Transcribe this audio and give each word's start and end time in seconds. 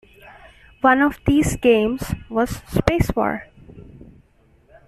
One 0.81 1.03
of 1.03 1.19
these 1.27 1.57
games 1.57 2.01
was 2.27 2.49
Spacewar! 2.61 3.43